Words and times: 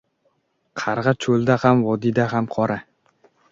•Qarg‘a 0.83 1.13
cho‘lda 1.27 1.59
ham, 1.65 1.85
vodiyda 1.91 2.27
ham 2.35 2.51
qora. 2.59 2.81